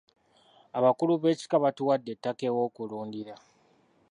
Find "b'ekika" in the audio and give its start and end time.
1.21-1.55